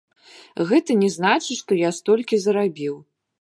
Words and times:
Гэта 0.71 0.95
не 1.01 1.09
значыць, 1.17 1.59
што 1.61 1.79
я 1.83 1.93
столькі 1.99 2.41
зарабіў. 2.47 2.99